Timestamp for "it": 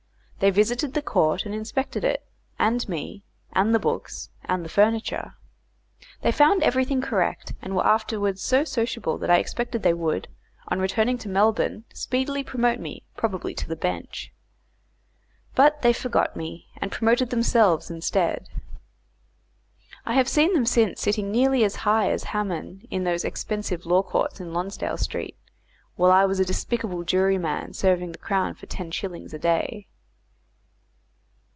2.03-2.25